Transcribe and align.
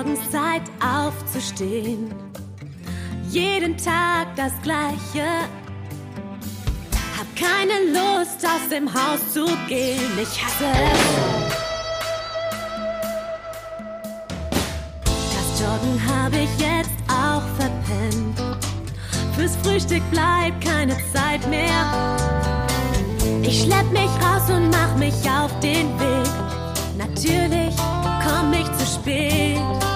morgens 0.00 0.30
Zeit 0.30 0.62
aufzustehen. 0.82 2.14
Jeden 3.28 3.76
Tag 3.76 4.34
das 4.34 4.52
Gleiche. 4.62 5.26
Hab 7.18 7.26
keine 7.36 7.92
Lust, 7.92 8.42
aus 8.46 8.68
dem 8.70 8.88
Haus 8.92 9.34
zu 9.34 9.44
gehen. 9.68 10.10
Ich 10.20 10.42
hasse 10.42 10.64
es. 10.64 11.00
Das 15.34 15.60
Joggen 15.60 16.00
habe 16.08 16.36
ich 16.38 16.58
jetzt 16.58 16.98
auch 17.08 17.42
verpennt. 17.58 18.40
Fürs 19.36 19.56
Frühstück 19.56 20.02
bleibt 20.10 20.64
keine 20.64 20.96
Zeit 21.12 21.46
mehr. 21.50 22.16
Ich 23.42 23.64
schlepp 23.64 23.90
mich 23.92 24.10
raus 24.22 24.48
und 24.48 24.70
mach 24.70 24.96
mich 24.96 25.14
auf 25.28 25.52
den 25.60 25.88
Weg. 26.00 26.30
Natürlich 26.96 27.74
komm 28.24 28.52
ich 28.54 28.66
zu 28.78 28.86
spät. 28.86 29.89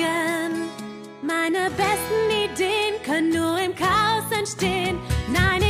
Sorgen. 0.00 0.68
Meine 1.22 1.70
besten 1.76 2.30
Ideen 2.30 3.02
können 3.04 3.30
nur 3.30 3.60
im 3.60 3.74
Chaos 3.74 4.24
entstehen. 4.36 4.98
Nein, 5.32 5.62